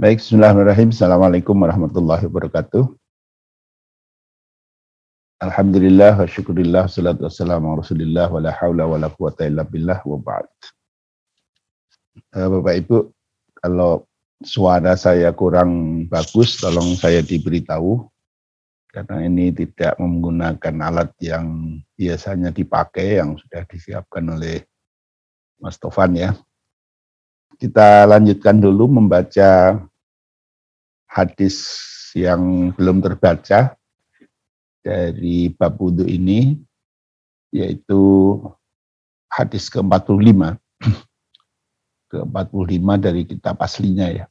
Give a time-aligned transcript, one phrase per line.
[0.00, 0.96] Baik, Bismillahirrahmanirrahim.
[0.96, 2.88] Assalamualaikum warahmatullahi wabarakatuh.
[5.44, 10.16] Alhamdulillah wa syukurillah salatu wassalamu rasulillah wa la hawla wa la quwata illa billah wa
[10.16, 10.48] ba'd.
[12.32, 12.96] Uh, Bapak Ibu,
[13.60, 14.08] kalau
[14.40, 18.00] suara saya kurang bagus, tolong saya diberitahu
[18.96, 24.64] karena ini tidak menggunakan alat yang biasanya dipakai yang sudah disiapkan oleh
[25.60, 26.32] Mas Tovan ya.
[27.60, 29.76] Kita lanjutkan dulu membaca
[31.10, 31.58] hadis
[32.14, 33.74] yang belum terbaca
[34.86, 36.54] dari bab wudhu ini,
[37.50, 38.38] yaitu
[39.26, 40.54] hadis ke-45.
[42.10, 44.26] ke-45 dari kitab aslinya ya.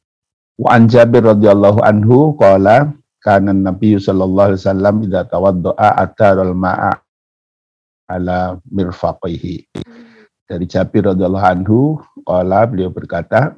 [0.60, 2.92] Wa an Jabir radhiyallahu anhu qala
[3.24, 6.92] kana Nabi sallallahu alaihi wasallam idza tawaddaa ataral ma'a
[8.12, 9.72] ala mirfaqihi
[10.44, 11.78] dari Jabir radhiyallahu anhu
[12.28, 13.56] qala beliau berkata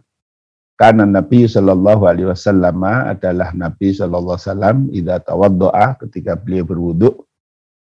[0.83, 7.23] karena Nabi Shallallahu Alaihi Wasallam adalah Nabi Shallallahu Alaihi Wasallam idza tawaddoa ketika beliau berwudu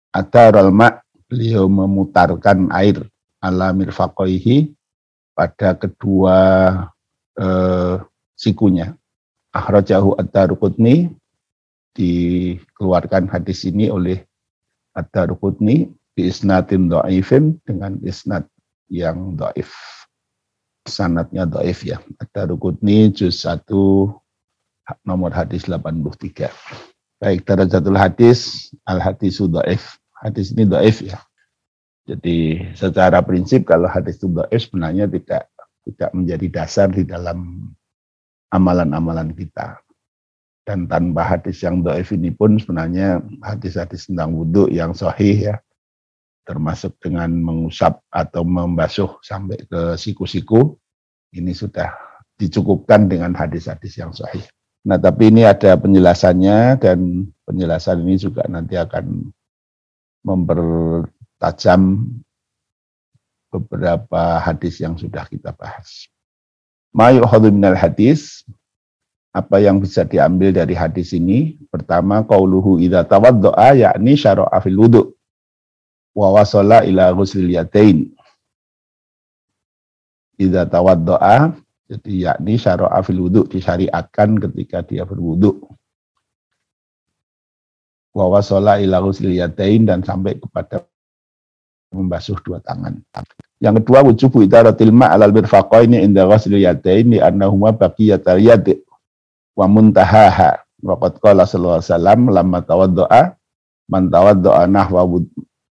[0.08, 3.04] atau ma beliau memutarkan air
[3.44, 4.72] ala mirfaqaihi
[5.36, 6.36] pada kedua
[7.36, 8.00] eh,
[8.32, 8.96] sikunya
[9.52, 11.12] akhrajahu at-Taruqutni
[11.92, 14.24] dikeluarkan hadis ini oleh
[14.96, 18.48] at-Taruqutni bi isnatin dengan isnad
[18.88, 19.97] yang doif.
[20.88, 22.00] Sanatnya doif ya.
[22.16, 23.68] Ada Rukutni juz 1
[25.04, 26.48] nomor hadis 83.
[27.18, 30.00] Baik, darajatul hadis, al hadisu doif.
[30.18, 31.20] Hadis ini doif ya.
[32.08, 35.50] Jadi secara prinsip kalau hadis itu doif sebenarnya tidak
[35.84, 37.68] tidak menjadi dasar di dalam
[38.48, 39.80] amalan-amalan kita.
[40.64, 45.54] Dan tanpa hadis yang doif ini pun sebenarnya hadis-hadis tentang wudhu yang sahih ya,
[46.48, 50.80] termasuk dengan mengusap atau membasuh sampai ke siku-siku,
[51.36, 51.92] ini sudah
[52.40, 54.40] dicukupkan dengan hadis-hadis yang sahih.
[54.88, 59.28] Nah, tapi ini ada penjelasannya dan penjelasan ini juga nanti akan
[60.24, 62.08] mempertajam
[63.52, 66.08] beberapa hadis yang sudah kita bahas.
[66.96, 68.48] Ma'yu'hadu minal hadis,
[69.36, 71.60] apa yang bisa diambil dari hadis ini?
[71.68, 75.17] Pertama, qauluhu idza tawaddo'a yakni syara'a fil wudu'
[76.18, 78.10] wa wasala ila ghuslil yatain.
[80.34, 81.54] Idza tawaddoa,
[81.86, 85.62] jadi yakni syara'a fil wudu disyariatkan ketika dia berwudu.
[88.10, 90.82] Wa wasala ila ghuslil yatain dan sampai kepada
[91.94, 92.98] membasuh dua tangan.
[93.62, 98.66] Yang kedua wujubu idaratil ma' alal mirfaqaini inda ghuslil yatain li annahuma baqiyatal yad
[99.54, 100.66] wa muntahaha.
[100.78, 103.22] Waqad qala sallallahu alaihi wasallam lamma tawaddoa
[103.90, 105.02] man tawaddoa nahwa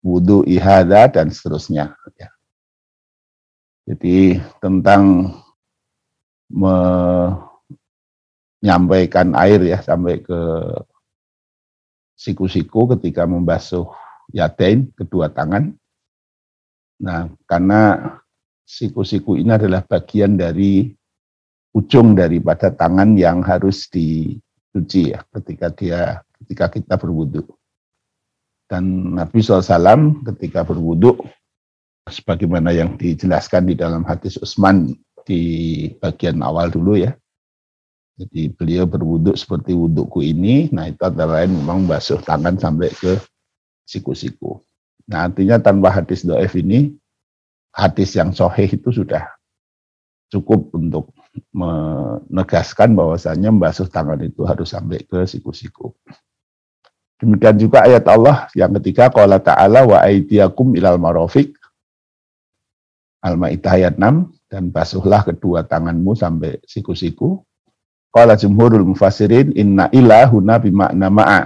[0.04, 1.96] wudhu ihada dan seterusnya.
[2.20, 2.30] Ya.
[3.88, 5.32] Jadi tentang
[8.62, 10.40] menyampaikan air ya sampai ke
[12.14, 13.88] siku-siku ketika membasuh
[14.32, 15.74] yatain kedua tangan.
[17.04, 18.14] Nah, karena
[18.64, 20.94] siku-siku ini adalah bagian dari
[21.74, 27.44] ujung daripada tangan yang harus dicuci ya ketika dia ketika kita berwudhu.
[28.74, 31.22] Dan Nabi SAW ketika berwudhu,
[32.10, 34.98] sebagaimana yang dijelaskan di dalam hadis Utsman
[35.30, 37.14] di bagian awal dulu ya.
[38.18, 43.22] Jadi beliau berwudhu seperti wudhuku ini, nah itu antara lain memang basuh tangan sampai ke
[43.86, 44.58] siku-siku.
[45.06, 46.98] Nah artinya tanpa hadis do'ef ini,
[47.78, 49.38] hadis yang soheh itu sudah
[50.34, 51.14] cukup untuk
[51.54, 55.94] menegaskan bahwasanya membasuh tangan itu harus sampai ke siku-siku.
[57.22, 61.56] Demikian juga ayat Allah yang ketiga qala ta'ala wa aidiakum ilal marofik
[63.24, 67.40] Al-Maidah ayat 6 dan basuhlah kedua tanganmu sampai siku-siku.
[68.12, 71.42] Qala jumhurul mufassirin inna ilahuna bimakna ma'a.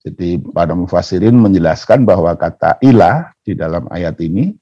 [0.00, 4.54] Jadi para mufassirin menjelaskan bahwa kata ilah di dalam ayat ini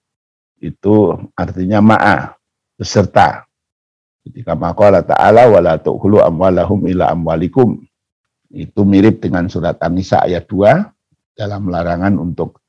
[0.59, 2.35] itu artinya ma'a,
[2.75, 3.47] beserta.
[4.27, 7.79] Jadi kama qala ta'ala wala tu'khulu amwalahum ila amwalikum
[8.53, 12.65] itu mirip dengan surat An-Nisa ayat 2 dalam larangan untuk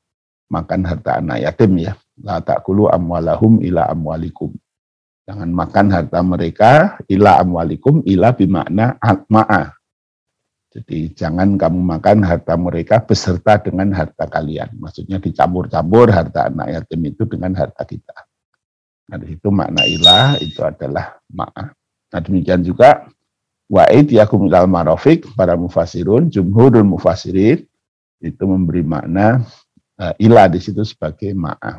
[0.52, 1.96] makan harta anak yatim ya.
[2.20, 4.52] La ta'kulu amwalahum ila amwalikum.
[5.24, 9.00] Jangan makan harta mereka ila amwalikum ila bimakna
[9.30, 9.72] ma'a.
[10.70, 14.78] Jadi jangan kamu makan harta mereka beserta dengan harta kalian.
[14.78, 18.14] Maksudnya dicampur-campur harta anak yatim itu dengan harta kita.
[19.10, 21.74] Nah, itu makna ilah itu adalah ma'a.
[22.10, 23.10] Nah, demikian juga
[23.70, 27.62] Wa aidiyakum ilal marofik, para mufasirun, jumhurul mufasirin,
[28.18, 29.46] itu memberi makna
[29.96, 31.78] uh, ilah di situ sebagai maaf.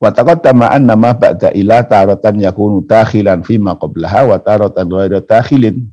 [0.00, 4.88] Wa taqaddama anna ma ba'da ila taratan yakunu takhilan fi ma qablaha wa taratan
[5.22, 5.86] takhilin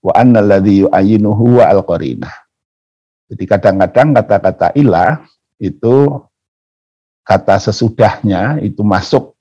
[0.00, 2.32] wa anna alladhi yu'ayyinuhu wa al-qarinah.
[3.30, 5.22] Jadi kadang-kadang kata-kata ilah
[5.60, 6.18] itu
[7.22, 9.38] kata sesudahnya itu masuk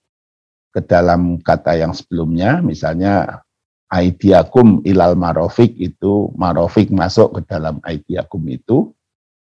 [0.70, 3.42] ke dalam kata yang sebelumnya, misalnya
[3.90, 8.94] aidiakum ilal marofik itu marofik masuk ke dalam aidiakum itu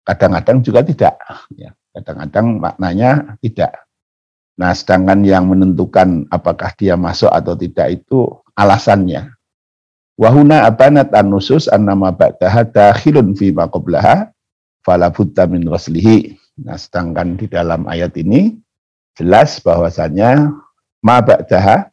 [0.02, 1.14] kadang-kadang juga tidak
[1.54, 3.86] ya kadang-kadang maknanya tidak
[4.60, 9.32] Nah, sedangkan yang menentukan apakah dia masuk atau tidak itu alasannya.
[10.20, 14.28] Wahuna abanat an-nusus an-nama ba'daha dakhilun fi maqoblaha
[14.84, 15.08] fala
[15.48, 16.36] min waslihi.
[16.60, 18.60] Nah, sedangkan di dalam ayat ini
[19.16, 20.52] jelas bahwasanya
[21.00, 21.88] ma ba'daha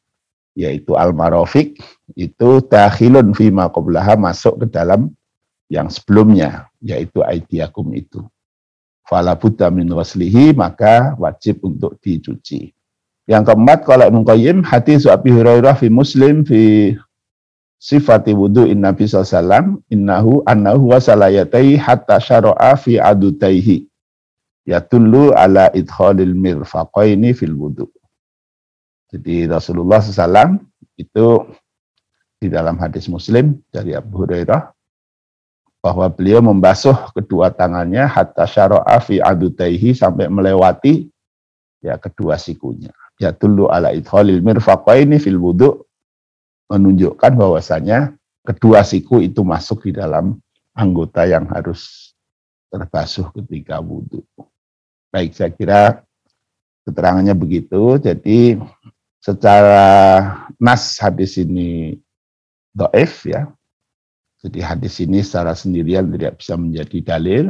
[0.59, 1.79] yaitu al-marofik
[2.19, 5.15] itu dakhilun fi maqoblaha masuk ke dalam
[5.71, 8.19] yang sebelumnya yaitu aidiakum itu
[9.09, 12.75] fala buddha min waslihi maka wajib untuk dicuci.
[13.25, 16.93] Yang keempat kalau Ibnu Qayyim hadis Abi Hurairah fi Muslim fi
[17.81, 23.85] sifati wudu in Nabi sallallahu innahu annahu wasalayatai hatta syara'a fi adutaihi
[24.65, 27.89] yatullu ala idkhalil mirfaqaini fil wudu.
[29.09, 30.61] Jadi Rasulullah SAW
[30.93, 31.27] itu
[32.39, 34.69] di dalam hadis Muslim dari Abu Hurairah
[35.79, 41.07] bahwa beliau membasuh kedua tangannya hatta syara'a fi adutaihi sampai melewati
[41.81, 42.91] ya kedua sikunya.
[43.19, 45.83] Ya tulu ala idkhalil mirfaqaini fil wudu
[46.71, 48.15] menunjukkan bahwasanya
[48.45, 50.37] kedua siku itu masuk di dalam
[50.77, 52.13] anggota yang harus
[52.69, 54.23] terbasuh ketika wudhu.
[55.09, 55.81] Baik, saya kira
[56.85, 57.97] keterangannya begitu.
[57.97, 58.61] Jadi
[59.19, 59.87] secara
[60.59, 61.99] nas hadis ini
[62.73, 63.51] doif ya,
[64.39, 67.45] jadi hadis ini secara sendirian tidak bisa menjadi dalil.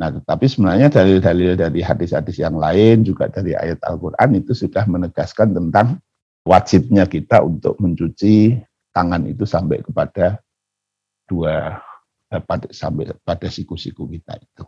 [0.00, 5.52] Nah, tetapi sebenarnya dalil-dalil dari hadis-hadis yang lain juga dari ayat Al-Quran itu sudah menegaskan
[5.52, 6.00] tentang
[6.46, 8.56] wajibnya kita untuk mencuci
[8.96, 10.40] tangan itu sampai kepada
[11.28, 11.78] dua
[12.30, 14.64] dapat sampai pada siku-siku kita itu.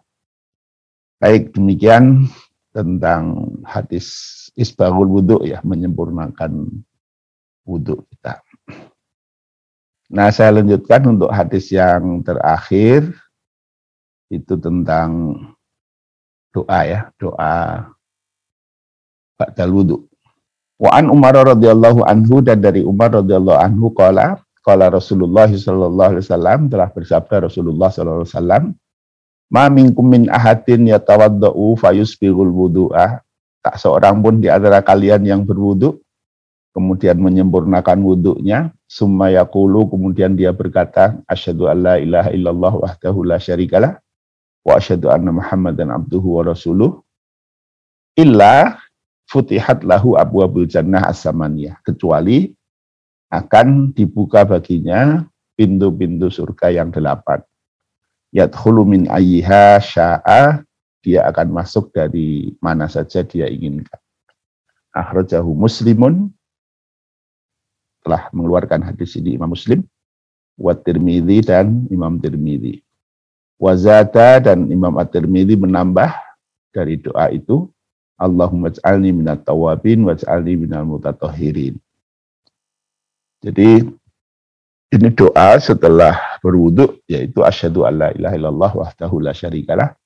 [1.23, 2.27] Baik, demikian
[2.73, 4.09] tentang hadis
[4.57, 6.83] isbahul wudhu ya, menyempurnakan
[7.69, 8.41] wudhu kita.
[10.13, 13.17] Nah, saya lanjutkan untuk hadis yang terakhir
[14.29, 15.41] itu tentang
[16.53, 17.89] doa ya, doa
[19.41, 19.97] ba'dal wudu.
[20.77, 26.27] Wa an Umar radhiyallahu anhu dan dari Umar radhiyallahu anhu qala qala Rasulullah sallallahu alaihi
[26.27, 28.65] wasallam telah bersabda Rasulullah sallallahu alaihi wasallam
[29.53, 33.21] Ma minkum min ahadin yatawaddau fayusbihul wudu'a
[33.61, 36.01] tak seorang pun di antara kalian yang berwudu
[36.73, 43.37] kemudian menyempurnakan wudhunya, summa yaqulu, kemudian dia berkata, asyhadu an la ilaha illallah wahdahu la
[43.37, 44.01] syarikalah,
[44.65, 47.05] wa asyhadu anna muhammadan abduhu wa rasuluh,
[48.17, 48.81] illa
[49.29, 52.57] futihat lahu abwabul jannah as-samaniyah, kecuali
[53.29, 55.25] akan dibuka baginya
[55.57, 57.41] pintu-pintu surga yang delapan.
[58.33, 60.65] Yadkhulu min ayyiha sya'a,
[61.05, 64.01] dia akan masuk dari mana saja dia inginkan.
[64.93, 66.33] Akhrajahu muslimun
[68.01, 69.85] telah mengeluarkan hadis ini Imam Muslim,
[70.57, 72.81] wa Tirmidzi dan Imam Tirmidzi.
[73.63, 76.11] Wazata dan Imam At-Tirmidzi menambah
[76.75, 77.71] dari doa itu,
[78.19, 81.79] Allahumma ij'alni minat tawabin waj'alni minal mutatahhirin.
[83.43, 83.87] Jadi
[84.93, 89.97] ini doa setelah berwudu yaitu asyhadu alla ilaha illallah wahdahu la syarikalah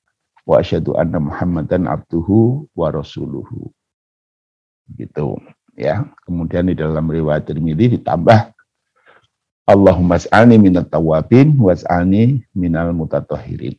[0.46, 3.66] wa asyhadu anna muhammadan abduhu wa rasuluhu.
[4.94, 5.42] Gitu
[5.74, 6.06] ya.
[6.22, 8.54] Kemudian di dalam riwayat Tirmidzi ditambah
[9.66, 13.74] Allahumma as'alni minat tawabin was'alni minal mutatahhirin.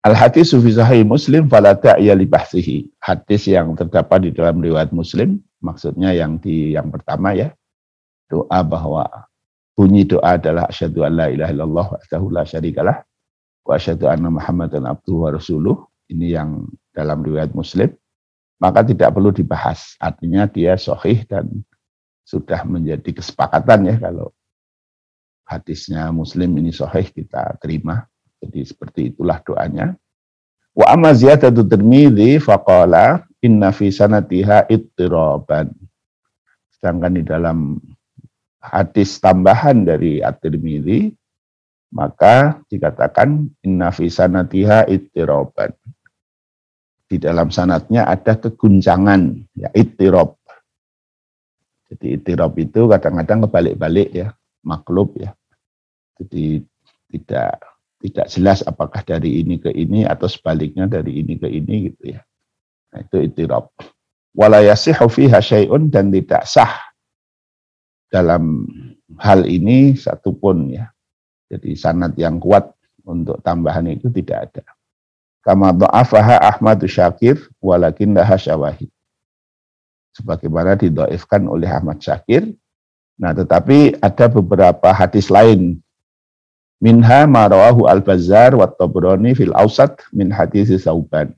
[0.00, 2.88] Al hadis fi sahih Muslim fala ta'ya li bahsihi.
[2.96, 7.52] Hadis yang terdapat di dalam riwayat Muslim, maksudnya yang di yang pertama ya.
[8.32, 9.04] Doa bahwa
[9.74, 12.96] bunyi doa adalah asyhadu an la ilaha illallah wa la syarikalah
[13.66, 15.76] wa asyhadu anna muhammadan abduhu wa rasuluh.
[16.04, 17.90] Ini yang dalam riwayat Muslim
[18.64, 19.98] maka tidak perlu dibahas.
[20.00, 21.48] Artinya dia sohih dan
[22.24, 24.32] sudah menjadi kesepakatan ya kalau
[25.44, 28.08] hadisnya muslim ini sohih kita terima.
[28.40, 29.92] Jadi seperti itulah doanya.
[30.72, 35.72] Wa amma ziyadatu tirmidhi faqala inna fi sanatiha ittiraban.
[36.72, 37.76] Sedangkan di dalam
[38.64, 41.12] hadis tambahan dari at-tirmidhi
[41.94, 45.70] maka dikatakan inna fi sanatiha ittiraban
[47.14, 50.34] di dalam sanatnya ada keguncangan, ya itirob.
[51.86, 54.34] Jadi itirob itu kadang-kadang kebalik-balik ya,
[54.66, 55.30] maklub ya.
[56.18, 56.64] Jadi
[57.14, 57.62] tidak
[58.02, 62.20] tidak jelas apakah dari ini ke ini atau sebaliknya dari ini ke ini gitu ya.
[62.90, 63.70] Nah, itu itirob.
[64.34, 66.74] wala yasihu fiha syai'un dan tidak sah
[68.14, 68.70] dalam
[69.18, 70.86] hal ini satupun ya.
[71.50, 72.70] Jadi sanad yang kuat
[73.02, 74.64] untuk tambahan itu tidak ada.
[75.42, 78.88] Kama do'afaha Ahmad Syakir walakin daha syawahid.
[80.14, 82.54] Sebagaimana didoifkan oleh Ahmad Syakir.
[83.18, 85.82] Nah tetapi ada beberapa hadis lain
[86.82, 88.68] Minha marawahu al-Bazzar wa
[89.32, 91.32] fil Ausat min hadis Sauban.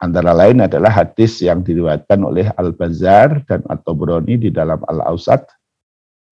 [0.00, 5.44] Antara lain adalah hadis yang diriwayatkan oleh Al-Bazzar dan At-Tabrani di dalam Al-Ausat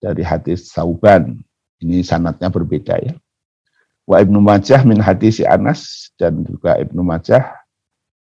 [0.01, 1.37] dari hadis Sauban.
[1.85, 3.13] Ini sanatnya berbeda ya.
[4.09, 7.45] Wa Ibnu Majah min hadis Anas dan juga Ibnu Majah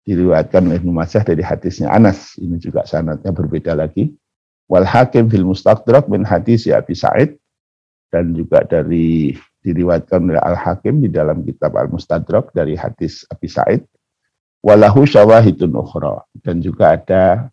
[0.03, 2.35] diriwayatkan oleh Ibnu Majah dari hadisnya Anas.
[2.35, 4.11] Ini juga sanatnya berbeda lagi.
[4.67, 7.39] Wal Hakim fil Mustadrak min hadis Abi Sa'id
[8.11, 9.31] dan juga dari
[9.63, 13.83] diriwayatkan oleh Al-Hakim di dalam kitab Al-Mustadrak dari hadis Abi Said
[14.67, 17.47] walahu syawahidun ukhra dan juga ada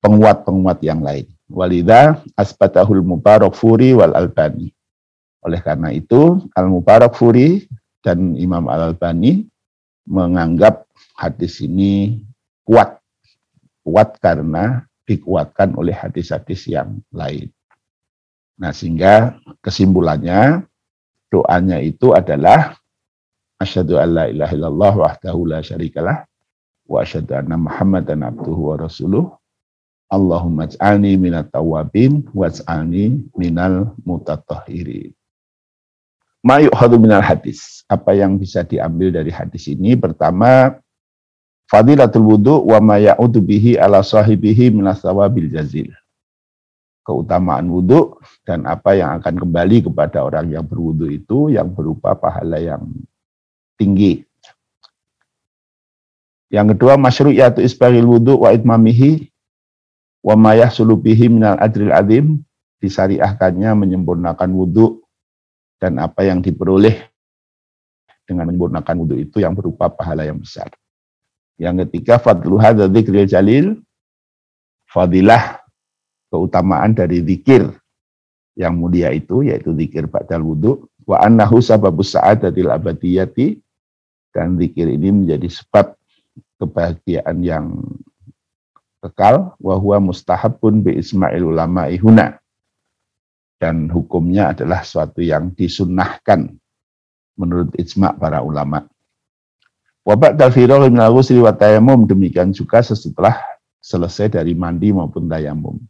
[0.00, 1.28] penguat-penguat yang lain.
[1.52, 4.72] Walida asbatahul mubarak furi wal albani.
[5.44, 7.68] Oleh karena itu Al-Mubarak Furi
[8.00, 9.44] dan Imam Al-Albani
[10.08, 10.88] menganggap
[11.20, 12.24] hadis ini
[12.64, 12.96] kuat.
[13.84, 17.52] Kuat karena dikuatkan oleh hadis-hadis yang lain.
[18.56, 20.64] Nah, sehingga kesimpulannya
[21.28, 22.80] doanya itu adalah
[23.60, 26.26] asyhadu alla ilaha illallah wahdahu la syarikalah
[26.88, 29.26] wa asyhadu anna muhammadan abduhu wa rasuluh
[30.12, 35.10] Allahumma ij'alni minat tawabin waj'alni minal mutatahhirin.
[36.44, 37.82] Ma yu'khadhu minal hadis.
[37.90, 39.96] Apa yang bisa diambil dari hadis ini?
[39.98, 40.76] Pertama,
[41.66, 45.90] fadilatul wudu wa ma ya'udu bihi ala sahibihi minas sawabil jazil
[47.04, 48.16] keutamaan wudhu
[48.48, 52.80] dan apa yang akan kembali kepada orang yang berwudhu itu yang berupa pahala yang
[53.78, 54.22] tinggi.
[56.52, 59.32] Yang kedua masyru'iyatu isbaril wudhu wa itmamihi
[60.22, 62.40] wa mayah sulubihi minal adril adim
[62.78, 65.02] disariahkannya menyempurnakan wudhu
[65.82, 67.10] dan apa yang diperoleh
[68.22, 70.70] dengan menyempurnakan wudhu itu yang berupa pahala yang besar.
[71.58, 73.66] Yang ketiga fadlu hadza dzikril jalil
[74.90, 75.58] fadilah
[76.30, 77.66] keutamaan dari zikir
[78.54, 83.63] yang mulia itu yaitu zikir ba'dal wudu wa annahu sababus sa'adatil abadiyati
[84.34, 85.94] dan zikir ini menjadi sebab
[86.58, 87.78] kebahagiaan yang
[88.98, 92.42] kekal wa huwa mustahabun bi isma'il ulama ihuna
[93.62, 96.50] dan hukumnya adalah suatu yang disunnahkan
[97.38, 98.84] menurut ijma' para ulama.
[100.04, 103.40] Wa ba'dal firagh min al-ghusli wa tayammum demikian juga setelah
[103.80, 105.80] selesai dari mandi maupun tayamum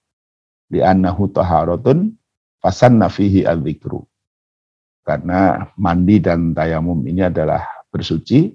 [0.70, 2.14] li'annahu taharatun
[2.62, 4.02] fasanna fihi al-dzikru.
[5.04, 7.60] Karena mandi dan tayamum ini adalah
[7.94, 8.50] bersuci,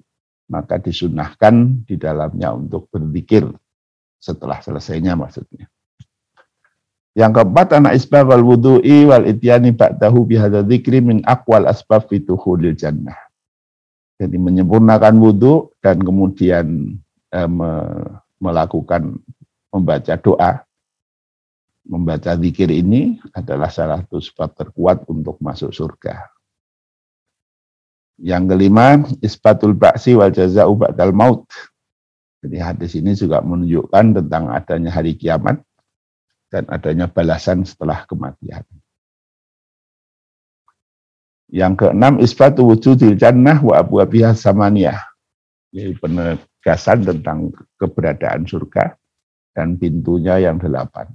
[0.51, 3.48] maka disunahkan di dalamnya untuk berzikir
[4.19, 5.72] setelah selesainya maksudnya.
[7.15, 12.75] Yang keempat, anak isbab wal wudu'i wal ityani ba'dahu bihadza dzikri min aqwal asbab fituhulil
[12.75, 13.15] jannah.
[14.19, 17.00] Jadi menyempurnakan wudhu dan kemudian
[17.31, 17.72] eh, me,
[18.43, 19.15] melakukan
[19.72, 20.67] membaca doa
[21.89, 26.29] membaca zikir ini adalah salah satu sebab terkuat untuk masuk surga.
[28.20, 31.48] Yang kelima, isbatul ba'si wal jaza'u ba'dal maut.
[32.44, 35.60] Jadi hadis ini juga menunjukkan tentang adanya hari kiamat
[36.52, 38.64] dan adanya balasan setelah kematian.
[41.50, 45.00] Yang keenam, isbatu wujudil jannah wa abu abiyah samaniyah.
[45.74, 48.96] Jadi penegasan tentang keberadaan surga
[49.56, 51.10] dan pintunya yang delapan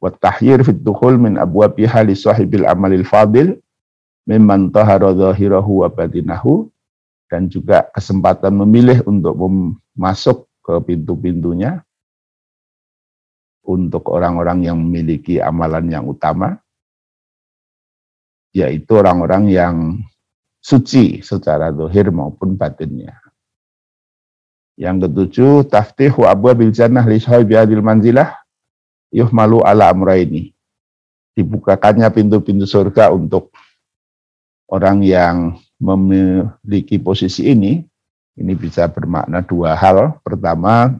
[0.00, 0.80] wa tahyir fit
[1.20, 3.60] min abwabiha li sahibil amalil fadil
[4.30, 6.70] mimman tahara zahirahu wa batinahu
[7.26, 9.34] dan juga kesempatan memilih untuk
[9.98, 11.82] masuk ke pintu-pintunya
[13.66, 16.62] untuk orang-orang yang memiliki amalan yang utama
[18.54, 19.74] yaitu orang-orang yang
[20.62, 23.18] suci secara zahir maupun batinnya.
[24.74, 28.38] Yang ketujuh, taftihu abwabil jannah li sahibi adil manzilah
[29.10, 30.50] yuhmalu ala ini
[31.30, 33.54] Dibukakannya pintu-pintu surga untuk
[34.70, 37.82] orang yang memiliki posisi ini.
[38.40, 40.16] Ini bisa bermakna dua hal.
[40.24, 40.96] Pertama,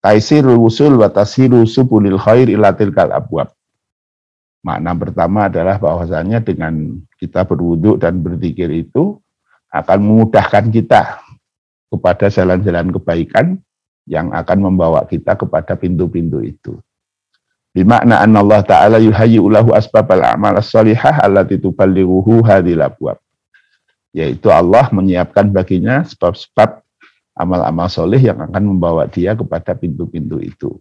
[0.00, 3.52] taisirul usul wa tasiru subulil khair ila tilkal abwab.
[4.64, 9.20] Makna pertama adalah bahwasanya dengan kita berwudhu dan berzikir itu
[9.68, 11.20] akan memudahkan kita
[11.92, 13.46] kepada jalan-jalan kebaikan
[14.08, 16.80] yang akan membawa kita kepada pintu-pintu itu.
[17.78, 23.22] Bimakna anna Allah Ta'ala yuhayyu lahu asbabal a'mal as-salihah allati tuballighuhu hadhil abwab.
[24.10, 26.82] Yaitu Allah menyiapkan baginya sebab-sebab
[27.38, 30.74] amal-amal soleh yang akan membawa dia kepada pintu-pintu itu.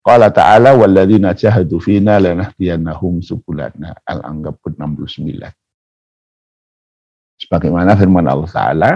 [0.00, 3.92] Qala ta'ala walladzina jahadu fina lanahdiyannahum subulana.
[4.08, 5.36] Al-Anggabut 69.
[7.44, 8.90] Sebagaimana firman Allah Ta'ala,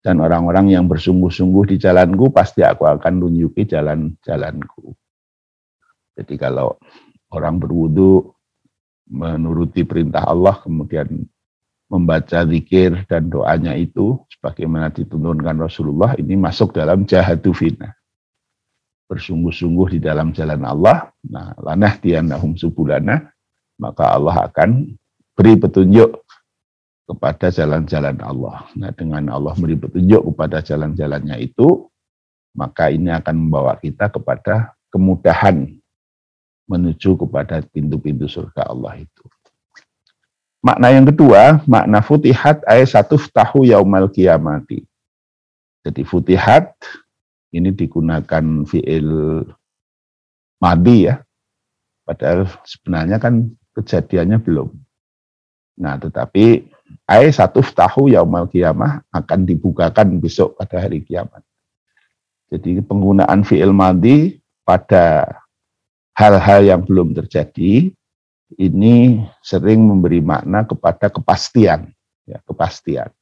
[0.00, 4.96] dan orang-orang yang bersungguh-sungguh di jalanku, pasti aku akan tunjuki jalan-jalanku.
[6.18, 6.74] Jadi kalau
[7.30, 8.34] orang berwudu,
[9.06, 11.06] menuruti perintah Allah, kemudian
[11.88, 17.94] membaca zikir dan doanya itu, sebagaimana dituntunkan Rasulullah, ini masuk dalam jahadu fina
[19.08, 23.32] bersungguh-sungguh di dalam jalan Allah, nah lanah tianahum subulana,
[23.80, 24.92] maka Allah akan
[25.32, 26.20] beri petunjuk
[27.08, 28.68] kepada jalan-jalan Allah.
[28.76, 31.88] Nah, dengan Allah beri petunjuk kepada jalan-jalannya itu,
[32.52, 35.77] maka ini akan membawa kita kepada kemudahan
[36.68, 39.24] menuju kepada pintu-pintu surga Allah itu.
[40.60, 44.84] Makna yang kedua, makna futihat ayat satu tahu yaumal kiamati.
[45.86, 46.76] Jadi futihat
[47.54, 49.08] ini digunakan fiil
[50.60, 51.24] madi ya.
[52.04, 54.68] Padahal sebenarnya kan kejadiannya belum.
[55.78, 56.66] Nah, tetapi
[57.06, 61.40] ay satu tahu yaumal kiamah akan dibukakan besok pada hari kiamat.
[62.50, 65.24] Jadi penggunaan fiil madi pada
[66.18, 67.94] hal-hal yang belum terjadi
[68.58, 71.94] ini sering memberi makna kepada kepastian,
[72.26, 73.14] ya, kepastian.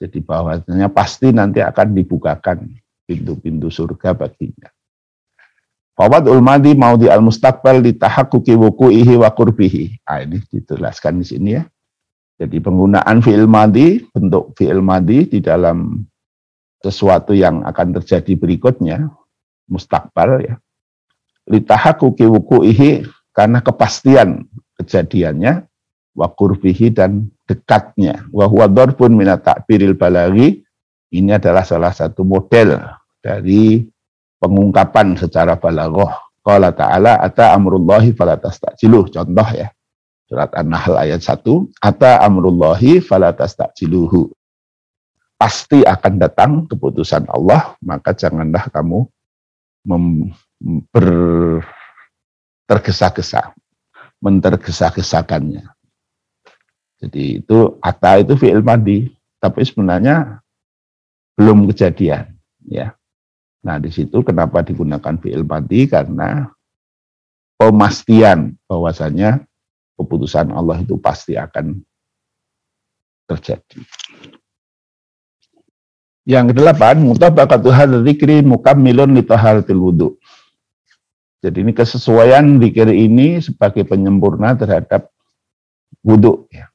[0.00, 2.72] Jadi bahwasanya pasti nanti akan dibukakan
[3.04, 4.72] pintu-pintu surga baginya.
[5.92, 10.00] Fawad ulmadi mau di al mustaqbal di tahakkuki wuku'ihi wa kurbihi.
[10.08, 11.68] Ah, ini dijelaskan di sini ya.
[12.40, 16.00] Jadi penggunaan fi'il madi, bentuk fi'il madi di dalam
[16.80, 19.12] sesuatu yang akan terjadi berikutnya,
[19.68, 20.56] mustakbal ya.
[21.48, 24.44] Litahakuki wuku'ihi karena kepastian
[24.76, 25.64] kejadiannya,
[26.16, 28.26] wa kurbihi dan dekatnya.
[28.34, 30.60] Wa huwa darbun minat takbiril balagi,
[31.10, 32.76] ini adalah salah satu model
[33.22, 33.86] dari
[34.38, 36.16] pengungkapan secara balaghah.
[36.40, 39.12] Qala ta'ala ata amrullahi fala tastajiluh.
[39.12, 39.68] Contoh ya.
[40.30, 41.42] Surat An-Nahl ayat 1,
[41.82, 44.30] ata amrullahi fala tastajiluhu.
[45.34, 49.10] Pasti akan datang keputusan Allah, maka janganlah kamu
[50.60, 51.08] ber
[52.68, 53.56] tergesa-gesa,
[54.20, 55.64] mentergesa-gesakannya.
[57.00, 59.08] Jadi itu ata itu fi'il madi,
[59.40, 60.44] tapi sebenarnya
[61.34, 62.36] belum kejadian,
[62.68, 62.92] ya.
[63.64, 65.88] Nah, di situ kenapa digunakan fi'il mati?
[65.88, 66.44] Karena
[67.56, 69.40] pemastian bahwasanya
[69.96, 71.80] keputusan Allah itu pasti akan
[73.24, 73.80] terjadi.
[76.28, 80.19] Yang kedelapan, mutabaqatu hadzal dzikri mukammilun li taharatil wudu.
[81.40, 85.08] Jadi ini kesesuaian zikir ini sebagai penyempurna terhadap
[86.04, 86.68] wudu ya.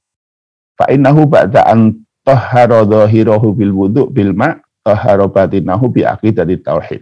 [0.74, 7.02] Fa innahu ba'da an dhahirahu bil wudu bil ma' taharobatinahu bi dari tauhid.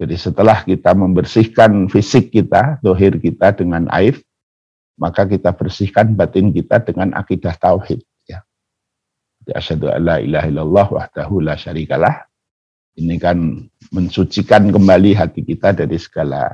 [0.00, 4.16] Jadi setelah kita membersihkan fisik kita, dohir kita dengan air,
[4.96, 8.00] maka kita bersihkan batin kita dengan akidah tauhid.
[8.24, 8.40] Ya.
[9.52, 12.29] Asyhadu an la ilaha illallah wahdahu la syarikalah.
[12.98, 13.38] Ini kan
[13.94, 16.50] mensucikan kembali hati kita dari segala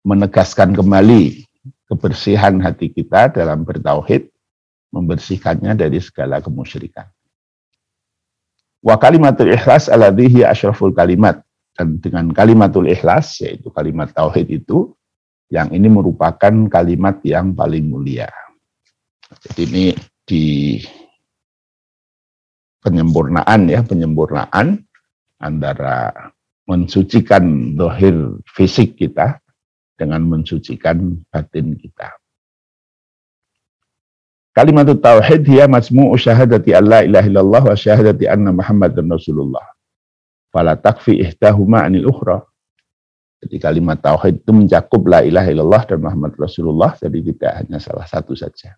[0.00, 1.44] menegaskan kembali
[1.84, 4.30] kebersihan hati kita dalam bertauhid,
[4.94, 7.06] membersihkannya dari segala kemusyrikan.
[8.80, 11.44] Wa kalimatul ikhlas aladhihi asyraful kalimat.
[11.76, 14.92] Dan dengan kalimatul ikhlas, yaitu kalimat tauhid itu,
[15.52, 18.28] yang ini merupakan kalimat yang paling mulia.
[19.30, 19.84] Jadi ini
[20.26, 20.76] di
[22.82, 24.89] penyempurnaan ya, penyempurnaan
[25.40, 26.30] antara
[26.68, 28.14] mensucikan dohir
[28.46, 29.40] fisik kita
[29.96, 32.20] dengan mensucikan batin kita.
[34.50, 39.62] Kalimat tauhid dia majmu'u syahadati alla ilaha illallah wa syahadati anna Muhammadan Rasulullah.
[40.50, 42.42] Fala takfi ihdahuma anil ukhra.
[43.40, 48.04] Jadi kalimat tauhid itu mencakup la ilaha illallah dan Muhammad Rasulullah, jadi tidak hanya salah
[48.04, 48.76] satu saja.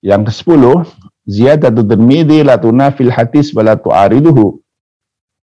[0.00, 0.62] Yang ke-10,
[1.26, 4.61] ziyadatu Tirmidzi la tunafil hadis wa la tu'ariduhu.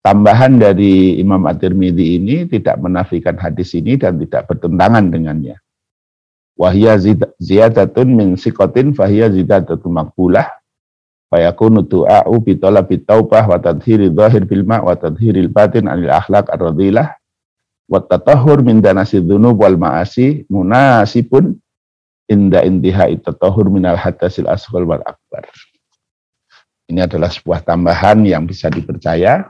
[0.04, 5.56] Tambahan dari Imam At-Tirmidzi ini tidak menafikan hadis ini dan tidak bertentangan dengannya.
[6.60, 7.00] Wahya
[7.40, 10.44] ziyadatun min sikotin fahya ziyadatun makbulah.
[11.32, 17.16] Fayakunu du'a'u bitola bitaubah wa tadhiri zahir bil ma' wa tadhiril batin anil akhlaq ar-radilah.
[17.88, 21.56] Wa tatahhur min danasi dhunub wal ma'asi munasibun.
[22.28, 25.48] Inda intiha itatahhur minal hadasil asghar wal akbar.
[26.92, 29.48] Ini adalah sebuah tambahan yang bisa dipercaya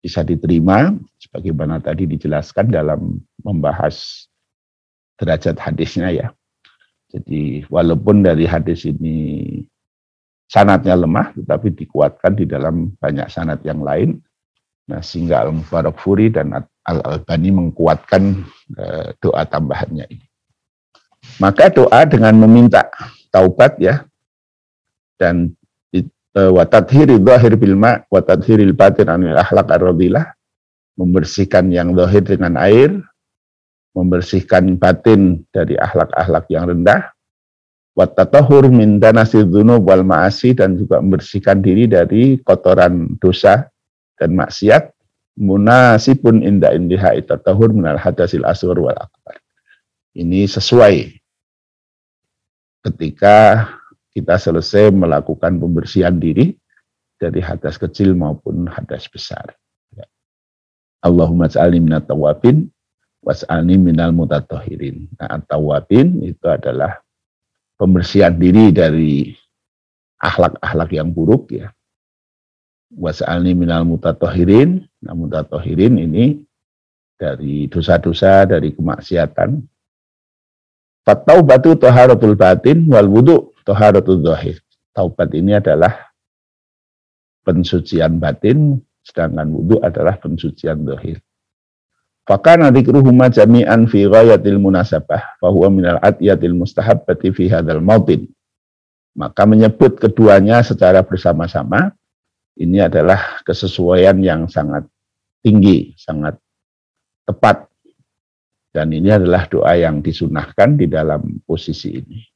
[0.00, 4.26] bisa diterima sebagaimana tadi dijelaskan dalam membahas
[5.20, 6.26] derajat hadisnya ya.
[7.12, 9.60] Jadi walaupun dari hadis ini
[10.48, 14.18] sanatnya lemah tetapi dikuatkan di dalam banyak sanat yang lain.
[14.90, 16.50] Nah, sehingga Al-Mubarak Furi dan
[16.82, 18.42] Al-Albani mengkuatkan
[18.74, 20.26] uh, doa tambahannya ini.
[21.38, 22.90] Maka doa dengan meminta
[23.30, 24.02] taubat ya
[25.20, 25.54] dan
[26.34, 29.82] wa tadhiri dhahir bil ma wa tadhiril batin anil akhlaq ar
[31.00, 33.00] membersihkan yang zahir dengan air,
[33.96, 37.08] membersihkan batin dari akhlak-akhlak yang rendah,
[37.96, 43.72] watatahur min danasi dzunub wal ma'asi dan juga membersihkan diri dari kotoran dosa
[44.20, 44.92] dan maksiat.
[45.40, 49.40] Munasibun inda indiha itatahur minal hadasil aswar wal akbar.
[50.12, 51.16] Ini sesuai
[52.84, 53.64] ketika
[54.10, 56.54] kita selesai melakukan pembersihan diri
[57.20, 59.54] dari hadas kecil maupun hadas besar.
[61.00, 62.68] Allahumma ja'alni minat tawabin
[63.24, 65.08] was'alni minal mutatohirin.
[65.16, 67.00] Nah, tawabin itu adalah
[67.76, 69.32] pembersihan diri dari
[70.20, 71.72] akhlak-akhlak yang buruk ya.
[72.90, 74.84] Was'alni minal mutatohirin.
[75.00, 76.44] Nah, mutatohirin ini
[77.20, 79.60] dari dosa-dosa, dari kemaksiatan.
[81.42, 84.58] batu toharatul batin wal wudu toharatul zahir.
[84.90, 86.10] Taubat ini adalah
[87.46, 91.22] pensucian batin, sedangkan wudhu adalah pensucian dohir.
[92.28, 98.30] Fakana dzikruhuma jami'an fi ghayatil munasabah fahuwa minal atiyatil mustahabbati fi hadzal mautin.
[99.18, 101.90] Maka menyebut keduanya secara bersama-sama
[102.54, 104.86] ini adalah kesesuaian yang sangat
[105.42, 106.38] tinggi, sangat
[107.26, 107.66] tepat.
[108.70, 112.29] Dan ini adalah doa yang disunahkan di dalam posisi ini.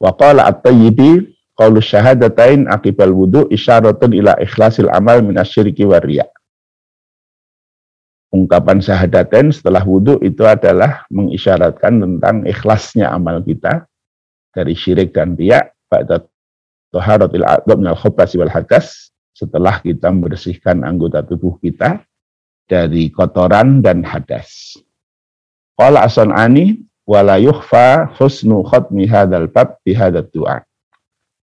[0.00, 1.28] Wa qala at-tayyibi
[1.60, 6.24] qaulu syahadatain akibal wudu isyaratun ila ikhlasil amal minasyirki riya.
[8.30, 13.90] Ungkapan syahadatain setelah wudhu itu adalah mengisyaratkan tentang ikhlasnya amal kita
[14.54, 16.22] dari syirik dan riya pada
[16.94, 22.06] toharatil a'dab minal khobasi wal hadas setelah kita membersihkan anggota tubuh kita
[22.70, 24.78] dari kotoran dan hadas.
[25.74, 26.78] Qala as-san'ani
[27.10, 30.62] wala yukhfa husnu khatmi hadzal bab bi hadzal du'a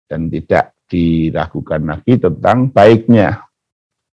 [0.05, 3.41] dan tidak diragukan lagi tentang baiknya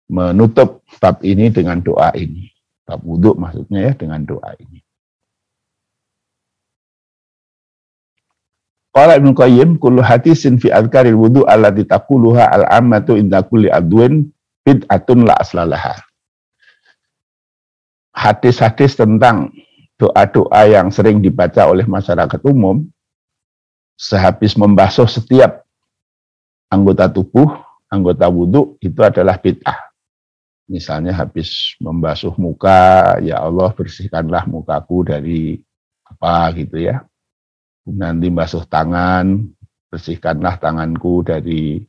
[0.05, 2.53] menutup bab ini dengan doa ini.
[2.85, 4.77] Bab wudhu maksudnya ya dengan doa ini.
[8.93, 14.29] Qala Ibnu Qayyim kullu hadisin fi adkaril wudu allati taquluha al-ammatu inda kulli adwin
[14.65, 15.97] bid'atun la aslalaha.
[18.13, 19.53] Hadis-hadis tentang
[19.99, 22.87] doa-doa yang sering dibaca oleh masyarakat umum
[23.99, 25.67] sehabis membasuh setiap
[26.71, 27.51] anggota tubuh,
[27.91, 29.91] anggota wudhu itu adalah bid'ah.
[30.69, 35.59] Misalnya habis membasuh muka, ya Allah bersihkanlah mukaku dari
[36.07, 37.03] apa gitu ya.
[37.89, 39.49] Nanti basuh tangan,
[39.89, 41.81] bersihkanlah tanganku dari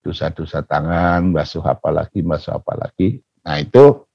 [0.00, 3.20] dosa-dosa tangan, basuh apa lagi, basuh apa lagi.
[3.44, 4.08] Nah itu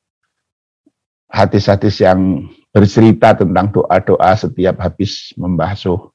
[1.30, 6.10] hadis-hadis yang bercerita tentang doa-doa setiap habis membasuh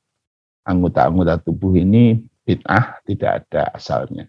[0.66, 4.26] anggota-anggota tubuh ini bid'ah tidak ada asalnya.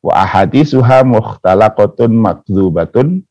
[0.00, 3.22] Wa ahadisuha mukhtalaqatun makdzubatun.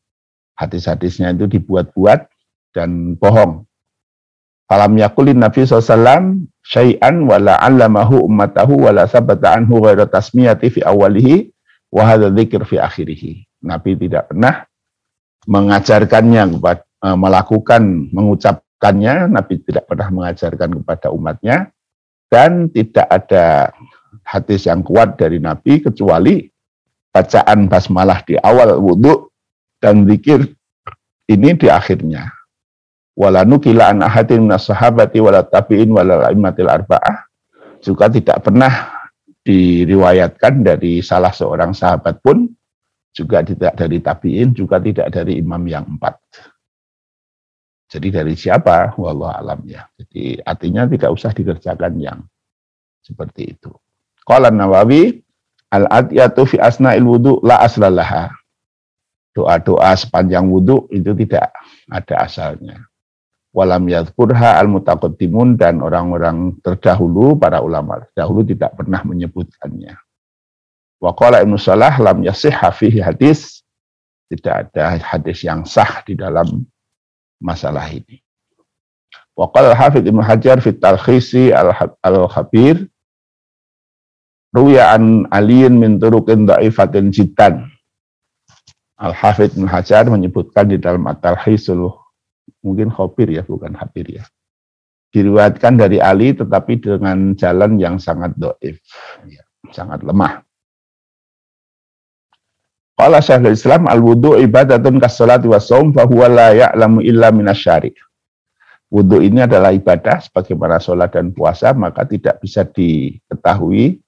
[0.54, 2.30] Hadis-hadisnya itu dibuat-buat
[2.70, 3.66] dan bohong.
[4.70, 10.70] Falam yakulin Nabi SAW syai'an wa la 'allamahu ummatahu wa la sabata anhu ghairu tasmiyati
[10.70, 11.50] fi awalihi
[11.90, 13.42] wa hadha dzikr fi akhirih.
[13.66, 14.68] Nabi tidak pernah
[15.50, 21.72] mengajarkannya kepada melakukan mengucapkannya, Nabi tidak pernah mengajarkan kepada umatnya
[22.28, 23.72] dan tidak ada
[24.24, 26.44] hadis yang kuat dari Nabi kecuali
[27.10, 29.32] bacaan basmalah di awal wudhu
[29.82, 30.44] dan zikir
[31.26, 32.30] ini di akhirnya.
[33.18, 37.26] Wala nukila an ahadin minas sahabati wala tabi'in wala laimatil arba'ah
[37.82, 39.02] juga tidak pernah
[39.40, 42.48] diriwayatkan dari salah seorang sahabat pun
[43.10, 46.14] juga tidak dari tabi'in juga tidak dari imam yang empat.
[47.90, 48.94] Jadi dari siapa?
[48.94, 49.82] Wallah alam ya.
[49.98, 52.22] Jadi artinya tidak usah dikerjakan yang
[53.02, 53.74] seperti itu.
[54.22, 55.18] Qala Nawawi
[55.74, 58.30] al-adiyatu fi asna'il wudu la aslalaha.
[59.34, 61.50] Doa-doa sepanjang wudu itu tidak
[61.90, 62.78] ada asalnya.
[63.50, 69.98] Walam yadhkurha al-mutaqaddimun dan orang-orang terdahulu, para ulama terdahulu tidak pernah menyebutkannya.
[71.02, 73.66] Wa qala Ibnu Salah lam fihi hadis.
[74.30, 76.62] Tidak ada hadis yang sah di dalam
[77.40, 78.20] masalah ini.
[79.34, 82.86] Wa qala al-Hafidz Ibnu Hajar fi talkhisi al-Khabir
[84.50, 87.70] Ruya an aliyin min turukin da'ifatin jitan.
[88.98, 91.86] Al-Hafidh bin Hajar menyebutkan di dalam At-Talhisul,
[92.60, 94.26] mungkin khobir ya, bukan habir ya.
[95.14, 98.82] Diriwayatkan dari Ali tetapi dengan jalan yang sangat do'if.
[99.24, 99.42] Ya.
[99.70, 100.42] sangat lemah.
[103.00, 107.96] Qala Syekhul Islam al-wudu ibadatun kas-salati wa shaum fa huwa la ya'lamu illa minasyari.
[108.92, 114.04] Wudu ini adalah ibadah sebagaimana sholat dan puasa maka tidak bisa diketahui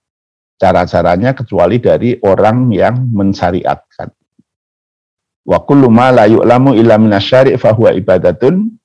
[0.60, 4.12] cara-caranya kecuali dari orang yang mensyariatkan.
[5.48, 8.76] Wa kullu ma la yu'lamu illa minasyari fa huwa ibadatun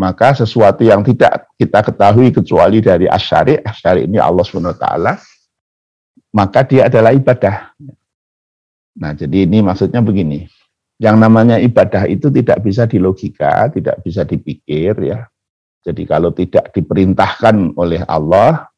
[0.00, 4.86] maka sesuatu yang tidak kita ketahui kecuali dari asyari, asyari ini Allah SWT,
[6.32, 7.76] maka dia adalah ibadah.
[9.00, 10.44] Nah, jadi ini maksudnya begini.
[11.00, 15.24] Yang namanya ibadah itu tidak bisa dilogika, tidak bisa dipikir ya.
[15.80, 18.68] Jadi kalau tidak diperintahkan oleh Allah,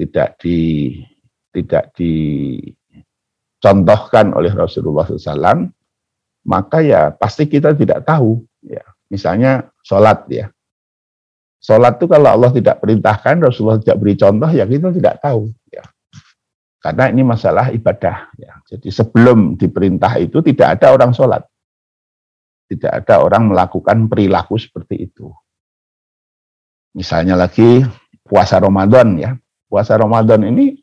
[0.00, 0.96] tidak di
[1.52, 2.72] tidak dicontohkan
[4.32, 5.68] oleh Rasulullah SAW,
[6.48, 8.40] maka ya pasti kita tidak tahu.
[8.64, 8.80] Ya,
[9.12, 10.48] misalnya sholat ya.
[11.60, 15.52] Sholat itu kalau Allah tidak perintahkan, Rasulullah tidak beri contoh, ya kita tidak tahu.
[16.86, 18.30] Karena ini masalah ibadah.
[18.38, 18.62] Ya.
[18.62, 21.42] Jadi sebelum diperintah itu tidak ada orang sholat.
[22.70, 25.34] Tidak ada orang melakukan perilaku seperti itu.
[26.94, 27.82] Misalnya lagi
[28.22, 29.34] puasa Ramadan ya.
[29.66, 30.78] Puasa Ramadan ini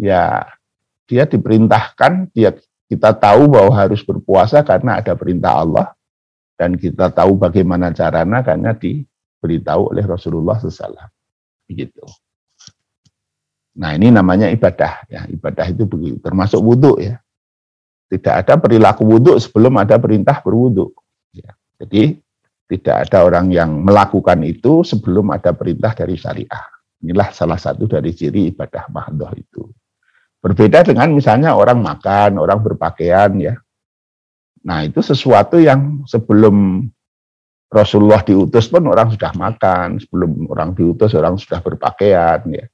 [0.00, 0.48] ya
[1.04, 2.56] dia diperintahkan, dia
[2.88, 5.92] kita tahu bahwa harus berpuasa karena ada perintah Allah
[6.56, 11.12] dan kita tahu bagaimana caranya karena diberitahu oleh Rasulullah SAW.
[11.68, 12.00] Begitu.
[13.76, 15.28] Nah ini namanya ibadah ya.
[15.28, 17.20] Ibadah itu begitu termasuk wudhu ya.
[18.08, 20.94] Tidak ada perilaku wudhu sebelum ada perintah berwudhu
[21.34, 21.50] ya.
[21.82, 22.16] jadi
[22.66, 26.64] tidak ada orang yang melakukan itu sebelum ada perintah dari syariah.
[27.04, 29.62] Inilah salah satu dari ciri ibadah mahdoh itu.
[30.42, 33.54] Berbeda dengan misalnya orang makan orang berpakaian ya.
[34.66, 36.86] Nah itu sesuatu yang sebelum
[37.70, 42.66] Rasulullah diutus pun orang sudah makan sebelum orang diutus orang sudah berpakaian ya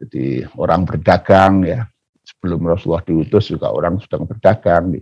[0.00, 1.84] jadi orang berdagang ya,
[2.24, 4.96] sebelum Rasulullah diutus juga orang sedang berdagang.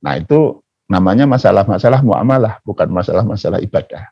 [0.00, 4.08] Nah itu namanya masalah-masalah muamalah, bukan masalah-masalah ibadah.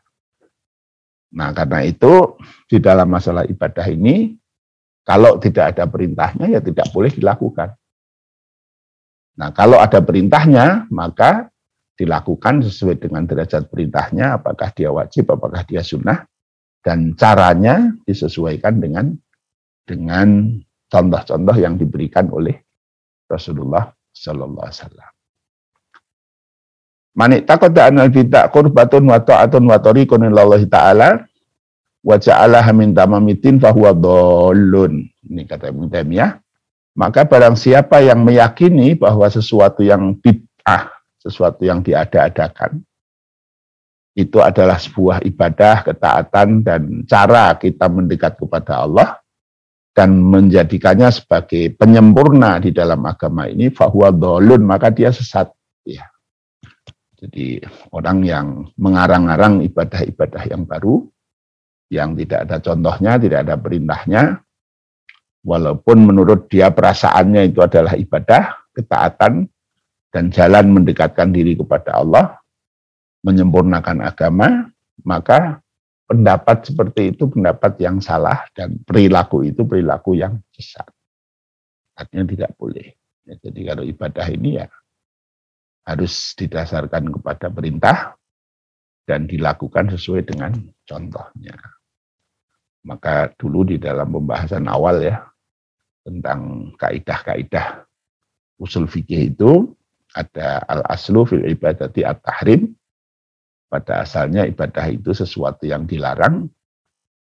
[1.33, 2.37] Nah karena itu
[2.69, 4.37] di dalam masalah ibadah ini,
[5.01, 7.73] kalau tidak ada perintahnya ya tidak boleh dilakukan.
[9.41, 11.49] Nah kalau ada perintahnya, maka
[11.97, 16.23] dilakukan sesuai dengan derajat perintahnya, apakah dia wajib, apakah dia sunnah,
[16.85, 19.17] dan caranya disesuaikan dengan
[19.89, 20.53] dengan
[20.85, 22.61] contoh-contoh yang diberikan oleh
[23.25, 25.09] Rasulullah Sallallahu Alaihi Wasallam.
[27.17, 30.29] Manik takut anal bidak kurbatun wa ta'atun wa tariqun
[30.69, 31.25] ta'ala
[32.05, 35.09] wa ja'alaha min tamamitin fahuwa dhalun.
[35.25, 36.37] Ini kata Ibnu Taimiyah.
[36.95, 42.83] Maka barang siapa yang meyakini bahwa sesuatu yang bid'ah, sesuatu yang diada-adakan,
[44.17, 49.18] itu adalah sebuah ibadah, ketaatan, dan cara kita mendekat kepada Allah,
[49.99, 55.51] dan menjadikannya sebagai penyempurna di dalam agama ini fahuwa dolun maka dia sesat.
[55.83, 56.07] Ya.
[57.19, 57.59] Jadi
[57.91, 58.47] orang yang
[58.79, 61.03] mengarang-arang ibadah-ibadah yang baru
[61.91, 64.39] yang tidak ada contohnya tidak ada perintahnya
[65.43, 69.51] walaupun menurut dia perasaannya itu adalah ibadah ketaatan
[70.15, 72.39] dan jalan mendekatkan diri kepada Allah
[73.27, 74.71] menyempurnakan agama
[75.03, 75.59] maka
[76.09, 80.89] pendapat seperti itu pendapat yang salah dan perilaku itu perilaku yang sesat.
[81.93, 82.97] Artinya tidak boleh.
[83.29, 84.65] Ya, jadi kalau ibadah ini ya
[85.85, 88.17] harus didasarkan kepada perintah
[89.05, 91.53] dan dilakukan sesuai dengan contohnya.
[92.89, 95.21] Maka dulu di dalam pembahasan awal ya
[96.01, 97.85] tentang kaidah-kaidah
[98.57, 99.69] usul fikih itu
[100.17, 102.73] ada al-aslu fil ibadati at-tahrim
[103.69, 106.49] pada asalnya ibadah itu sesuatu yang dilarang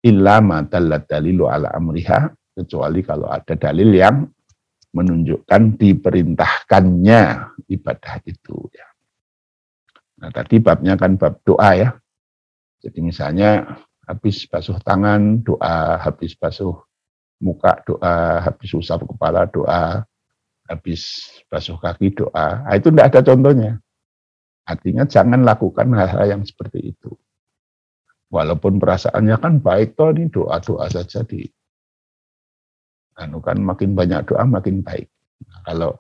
[0.05, 4.29] illa ma dalilu ala amriha kecuali kalau ada dalil yang
[4.95, 7.21] menunjukkan diperintahkannya
[7.67, 8.88] ibadah itu ya.
[10.23, 11.89] Nah, tadi babnya kan bab doa ya.
[12.79, 13.75] Jadi misalnya
[14.08, 16.79] habis basuh tangan doa, habis basuh
[17.43, 20.08] muka doa, habis usap kepala doa,
[20.69, 22.63] habis basuh kaki doa.
[22.63, 23.71] Nah, itu tidak ada contohnya.
[24.65, 27.13] Artinya jangan lakukan hal-hal yang seperti itu.
[28.34, 31.45] Walaupun perasaannya kan baik toh ini doa-doa saja di
[33.15, 35.08] anu kan makin banyak doa makin baik.
[35.45, 35.91] Nah, kalau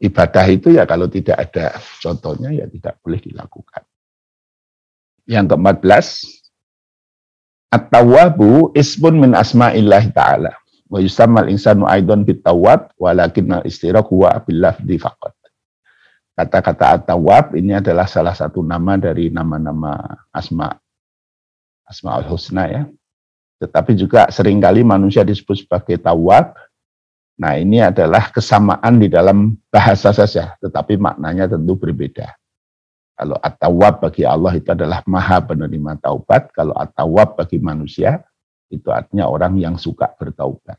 [0.00, 3.82] ibadah itu ya kalau tidak ada contohnya ya tidak boleh dilakukan.
[5.26, 6.06] Yang ke-14
[7.72, 10.52] At-tawwabu ismun min asma'illahi ta'ala.
[10.92, 15.32] Wa yusammal insanu aidon bitawwab walakin al-istiraq huwa bil lafzi faqat.
[16.32, 20.00] Kata-kata At-Tawwab ini adalah salah satu nama dari nama-nama
[20.32, 20.72] Asma
[21.84, 22.82] Asma al-Husna ya.
[23.60, 26.56] Tetapi juga sering kali manusia disebut sebagai Tawwab
[27.42, 32.28] Nah, ini adalah kesamaan di dalam bahasa saja, tetapi maknanya tentu berbeda.
[33.18, 38.20] Kalau at-tawwab bagi Allah itu adalah maha penerima taubat, kalau at-tawwab bagi manusia
[38.70, 40.78] itu artinya orang yang suka bertaubat.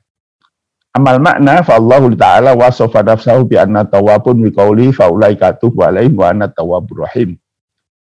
[0.94, 5.82] Amal makna fa Allah taala wasafa nafsahu bi anna tawwabun bi qauli fa ulaika tubu
[5.82, 7.34] alaihim wa anna tawwabur rahim.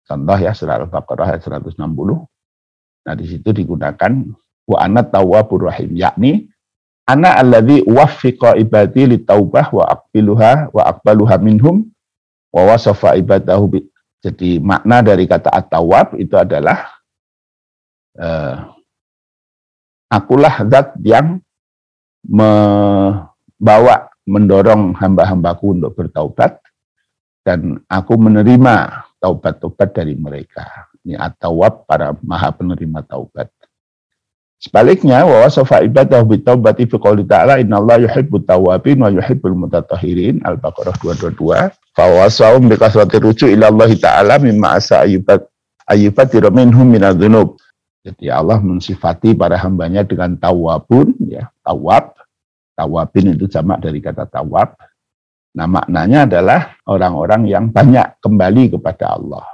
[0.03, 1.79] Contoh ya surah Al-Baqarah ayat 160.
[3.07, 4.11] Nah, di situ digunakan
[4.67, 6.51] wa anna tawwabur rahim yakni
[7.07, 11.87] ana alladzi waffiqa ibadi taubah wa aqbiluha wa aqbaluha minhum
[12.51, 13.79] wa wasafa ibadahu bi.
[14.23, 16.95] Jadi makna dari kata at-tawwab itu adalah
[18.15, 18.71] uh,
[20.07, 21.42] akulah zat yang
[22.25, 26.63] membawa mendorong hamba-hambaku untuk bertaubat
[27.43, 30.87] dan aku menerima taubat-taubat dari mereka.
[31.03, 33.51] Ini at-tawwab para maha penerima taubat.
[34.63, 35.43] Sebaliknya, wa
[35.83, 41.75] ibadah bi taubati fi qouli ta'ala innallaha yuhibbut tawwabin wa yuhibbul mutatahhirin Al-Baqarah 222.
[41.91, 45.43] Fa wasahum bi kasrati ruju' ila Allah ta'ala mimma asa ayyubat
[45.83, 47.59] ayyubatiru minhum minadz-dzunub.
[48.03, 52.19] Jadi Allah mensifati para hambanya dengan tawabun, ya, tawab.
[52.75, 54.75] Tawabin itu jamak dari kata tawab.
[55.55, 59.45] Nah maknanya adalah orang-orang yang banyak kembali kepada Allah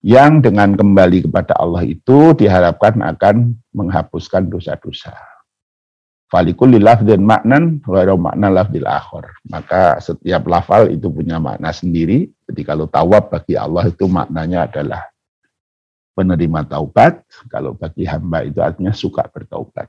[0.00, 5.12] yang dengan kembali kepada Allah itu diharapkan akan menghapuskan dosa-dosa.
[6.30, 9.34] Falikul lafdin maknan wairo makna lafdil akhor.
[9.50, 12.30] Maka setiap lafal itu punya makna sendiri.
[12.48, 15.09] Jadi kalau tawab bagi Allah itu maknanya adalah
[16.20, 17.24] penerima taubat.
[17.48, 19.88] Kalau bagi hamba itu artinya suka bertaubat.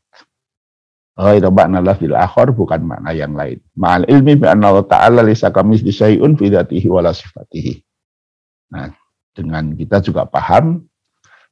[1.19, 3.59] Ghairu lafdil akhor bukan makna yang lain.
[3.75, 7.83] Ma'al ilmi ta'ala lisa kamis fidatihi wala sifatihi.
[8.71, 8.95] Nah,
[9.35, 10.87] dengan kita juga paham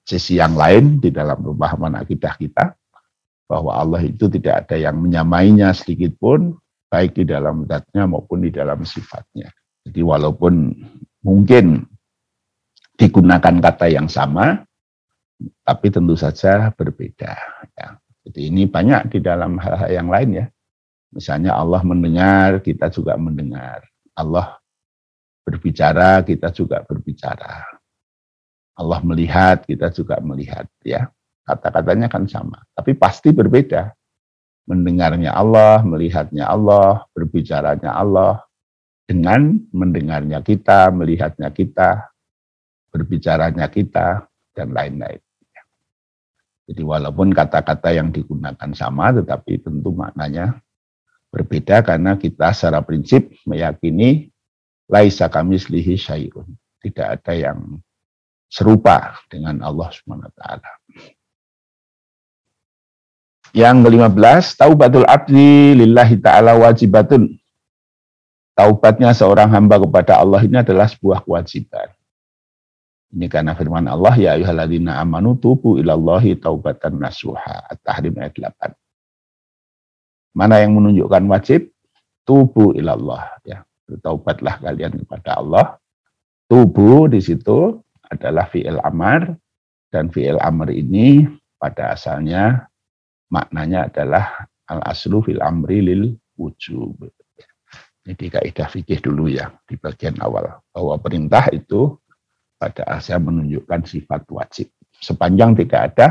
[0.07, 2.73] sisi yang lain di dalam pemahaman akidah kita
[3.45, 6.55] bahwa Allah itu tidak ada yang menyamainya sedikit pun
[6.87, 9.51] baik di dalam zatnya maupun di dalam sifatnya.
[9.83, 10.73] Jadi walaupun
[11.25, 11.83] mungkin
[12.99, 14.65] digunakan kata yang sama,
[15.63, 17.33] tapi tentu saja berbeda.
[17.75, 17.87] Ya.
[18.27, 20.45] Jadi ini banyak di dalam hal-hal yang lain ya.
[21.09, 23.81] Misalnya Allah mendengar, kita juga mendengar.
[24.13, 24.59] Allah
[25.41, 27.65] berbicara, kita juga berbicara.
[28.77, 31.09] Allah melihat, kita juga melihat ya.
[31.47, 33.89] Kata-katanya kan sama, tapi pasti berbeda.
[34.69, 38.45] Mendengarnya Allah, melihatnya Allah, berbicaranya Allah
[39.09, 42.13] dengan mendengarnya kita, melihatnya kita,
[42.93, 45.17] berbicaranya kita dan lain-lain.
[46.69, 50.61] Jadi walaupun kata-kata yang digunakan sama, tetapi tentu maknanya
[51.33, 54.29] berbeda karena kita secara prinsip meyakini
[54.85, 56.45] laisa kami selihi syai'un.
[56.77, 57.81] Tidak ada yang
[58.45, 60.41] serupa dengan Allah SWT.
[63.49, 67.33] Yang ke-15, taubatul abdi lillahi ta'ala wajibatun.
[68.53, 71.89] Taubatnya seorang hamba kepada Allah ini adalah sebuah kewajiban.
[73.09, 77.65] Ini karena firman Allah, ya ayuhaladina amanu tubu ilallahi taubatan nasuha.
[77.73, 78.69] At-Tahrim ayat 8.
[80.37, 81.73] Mana yang menunjukkan wajib?
[82.21, 83.41] Tubu ilallah.
[83.41, 83.65] Ya.
[83.89, 85.81] Taubatlah kalian kepada Allah.
[86.45, 89.33] Tubuh di situ adalah fi'il amar
[89.89, 91.25] dan fi'il amr ini
[91.57, 92.69] pada asalnya
[93.33, 96.03] maknanya adalah al aslu fil amri lil
[96.37, 97.01] wujub.
[98.05, 101.97] Jadi kaidah fikih dulu ya di bagian awal bahwa perintah itu
[102.59, 104.67] pada asalnya menunjukkan sifat wajib.
[104.99, 106.07] Sepanjang tidak ada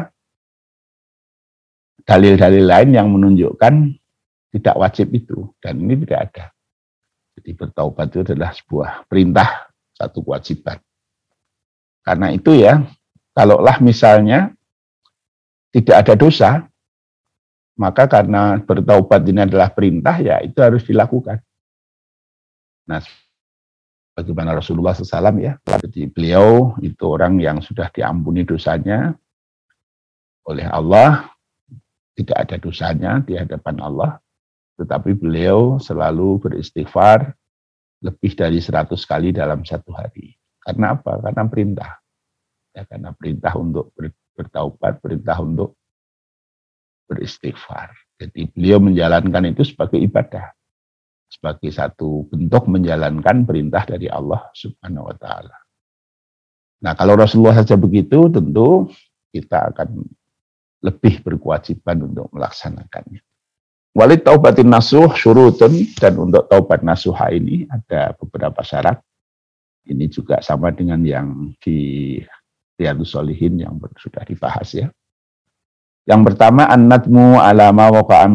[2.09, 3.93] dalil-dalil lain yang menunjukkan
[4.57, 6.45] tidak wajib itu dan ini tidak ada.
[7.37, 10.81] Jadi bertaubat itu adalah sebuah perintah, satu kewajiban.
[12.01, 12.81] Karena itu ya,
[13.37, 14.57] kalaulah misalnya
[15.71, 16.51] tidak ada dosa,
[17.77, 21.39] maka karena bertaubat ini adalah perintah, ya itu harus dilakukan.
[22.89, 23.05] Nah,
[24.19, 29.15] bagaimana Rasulullah SAW ya, jadi beliau itu orang yang sudah diampuni dosanya
[30.43, 31.31] oleh Allah,
[32.19, 34.19] tidak ada dosanya di hadapan Allah,
[34.75, 37.31] tetapi beliau selalu beristighfar
[38.03, 40.35] lebih dari 100 kali dalam satu hari.
[40.59, 41.23] Karena apa?
[41.23, 41.91] Karena perintah.
[42.75, 43.95] Ya, karena perintah untuk
[44.35, 45.79] bertaubat, perintah untuk
[47.07, 47.95] beristighfar.
[48.19, 50.58] Jadi beliau menjalankan itu sebagai ibadah.
[51.29, 55.57] Sebagai satu bentuk menjalankan perintah dari Allah subhanahu wa ta'ala.
[56.83, 58.89] Nah kalau Rasulullah saja begitu tentu
[59.29, 60.09] kita akan
[60.81, 63.21] lebih berkewajiban untuk melaksanakannya.
[63.99, 69.03] Walid taubatin nasuh syurutun dan untuk taubat nasuha ini ada beberapa syarat.
[69.89, 72.21] Ini juga sama dengan yang di
[72.79, 74.87] Riyadus Solihin yang sudah dibahas ya.
[76.07, 78.29] Yang pertama an-nadmu ala ma waqa'a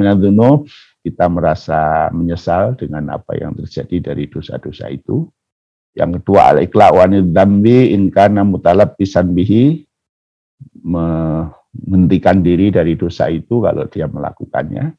[1.03, 5.27] kita merasa menyesal dengan apa yang terjadi dari dosa-dosa itu.
[5.93, 9.83] Yang kedua al-iqla' wa dzambi in kana mutalabbisan bihi
[10.81, 14.95] menghentikan diri dari dosa itu kalau dia melakukannya.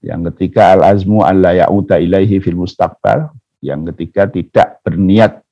[0.00, 3.34] Yang ketiga al-azmu alla ya'uda ilaihi fil mustaqbal.
[3.60, 5.44] Yang ketiga tidak berniat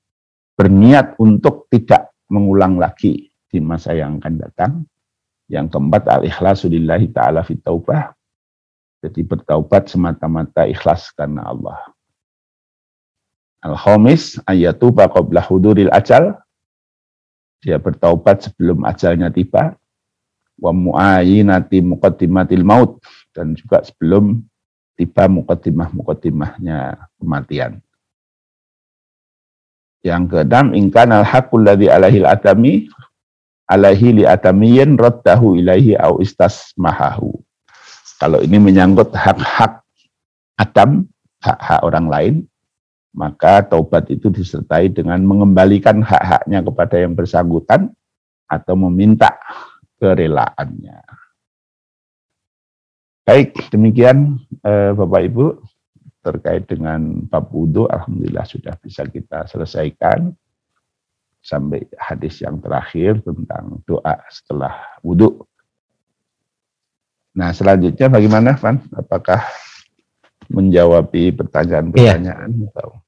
[0.57, 4.73] berniat untuk tidak mengulang lagi di masa yang akan datang.
[5.51, 8.18] Yang keempat al-ikhlasu lillahi ta'ala fit taubah
[8.99, 11.79] jadi bertaubat semata-mata ikhlas karena Allah.
[13.63, 16.35] Al-Khamis ayatuba qabla huduril ajal.
[17.63, 19.79] Dia bertaubat sebelum ajalnya tiba.
[20.59, 22.99] Wa mu'ayinati muqaddimatil maut.
[23.31, 24.43] Dan juga sebelum
[24.99, 27.79] tiba muqaddimah-muqaddimahnya kematian.
[30.03, 32.91] Yang keenam, ingkan al-haqqul ladhi alahil adami
[33.71, 37.35] alaihi li adamiyin raddahu ilaihi au istasmahahu
[38.19, 39.83] kalau ini menyangkut hak-hak
[40.59, 41.07] Adam,
[41.39, 42.35] hak-hak orang lain,
[43.15, 47.95] maka taubat itu disertai dengan mengembalikan hak-haknya kepada yang bersangkutan
[48.51, 49.39] atau meminta
[50.03, 50.99] kerelaannya.
[53.23, 55.47] Baik, demikian eh, Bapak Ibu
[56.25, 60.35] terkait dengan bab wudhu, Alhamdulillah sudah bisa kita selesaikan
[61.41, 65.48] sampai hadis yang terakhir tentang doa setelah wudhu.
[67.39, 68.83] Nah, selanjutnya bagaimana, Van?
[68.99, 69.47] Apakah
[70.51, 72.51] menjawab pertanyaan-pertanyaan?
[72.51, 72.99] Iya.